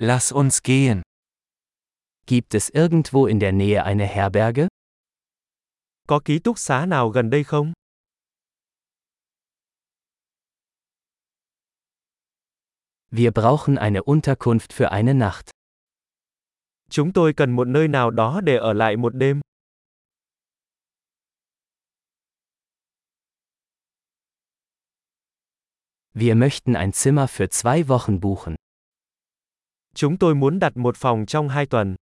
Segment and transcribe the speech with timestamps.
[0.00, 1.02] Lass uns gehen.
[2.26, 4.68] Gibt es irgendwo in der Nähe eine Herberge?
[6.06, 7.72] Có ký túc xá nào gần đây không?
[13.10, 15.50] Wir brauchen eine Unterkunft für eine Nacht.
[16.90, 19.40] Chúng tôi cần một nơi nào đó để ở lại một đêm.
[26.14, 28.54] Wir möchten ein Zimmer für zwei Wochen buchen.
[30.00, 31.96] Chúng tôi muốn đặt một phòng trong hai tuần.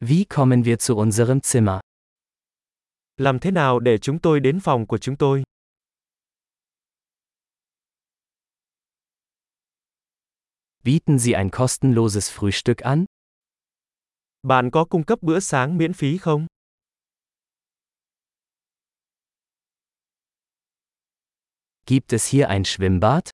[0.00, 1.80] Wie kommen wir zu unserem Zimmer?
[3.16, 5.44] Làm thế nào để chúng tôi đến phòng của chúng tôi?
[10.84, 13.04] Bieten Sie ein kostenloses Frühstück an?
[14.42, 16.46] Bạn có cung cấp bữa sáng miễn phí không?
[21.86, 23.30] Gibt es hier ein Schwimmbad?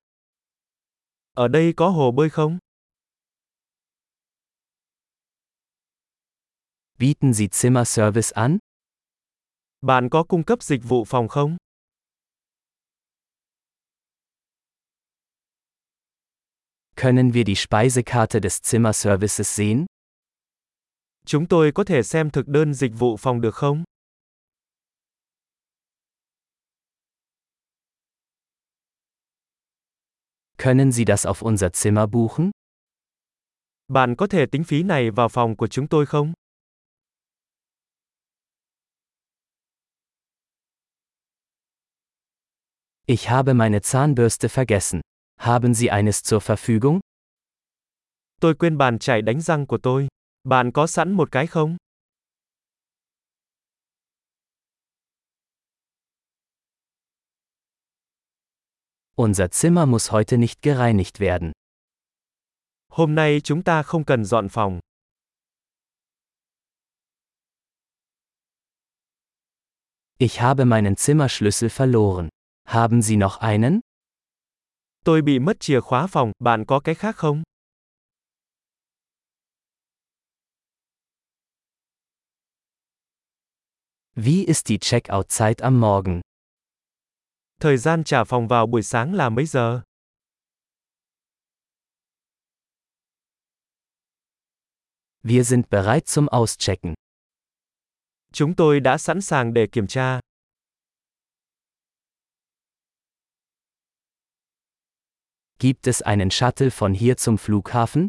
[1.33, 2.59] Ở đây có hồ bơi không?
[6.99, 8.57] Bieten Sie Zimmerservice an?
[9.81, 11.57] Bạn có cung cấp dịch vụ phòng không?
[16.95, 19.85] Können wir die Speisekarte des Zimmerservices sehen?
[21.25, 23.83] Chúng tôi có thể xem thực đơn dịch vụ phòng được không?
[30.63, 32.51] Können Sie das auf unser Zimmer buchen?
[33.87, 36.33] Bạn có thể tính phí này vào phòng của chúng tôi không?
[43.05, 45.01] Ich habe meine Zahnbürste vergessen.
[45.39, 46.99] Haben Sie eines zur Verfügung?
[48.41, 50.07] Tôi quên bàn chải đánh răng của tôi.
[50.43, 51.77] Bạn có sẵn một cái không?
[59.17, 61.51] Unser Zimmer muss heute nicht gereinigt werden.
[62.91, 64.79] Hôm nay chúng ta không cần dọn phòng.
[70.17, 72.29] Ich habe meinen Zimmerschlüssel verloren.
[72.67, 73.81] Haben Sie noch einen?
[75.05, 77.43] Tôi bị mất chìa khóa phòng, bạn có cái khác không?
[84.15, 86.21] Wie ist die Checkout-Zeit am Morgen?
[87.61, 89.81] Thời gian trả phòng vào buổi sáng là mấy giờ?
[95.23, 96.93] Wir sind bereit zum Auschecken.
[98.33, 100.19] Chúng tôi đã sẵn sàng để kiểm tra.
[105.59, 108.07] Gibt es einen Shuttle von hier zum Flughafen?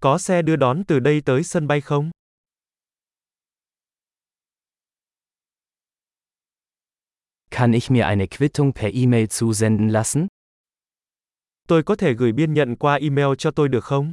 [0.00, 2.10] Có xe đưa đón từ đây tới sân bay không?
[7.54, 10.26] Kann ich mir eine Quittung per E-Mail zusenden lassen?
[11.68, 14.12] Tôi có thể gửi biên nhận qua email cho tôi được không?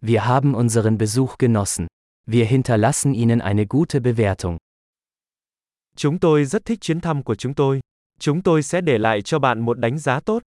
[0.00, 1.86] Wir haben unseren Besuch genossen.
[2.26, 4.56] Wir hinterlassen Ihnen eine gute Bewertung.
[5.96, 7.80] Chúng tôi rất thích chuyến thăm của chúng tôi.
[8.18, 10.42] Chúng tôi sẽ để lại cho bạn một đánh giá tốt.